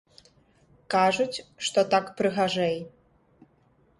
Кажуць, 0.93 1.43
што 1.67 1.79
так 1.93 2.09
прыгажэй. 2.21 2.77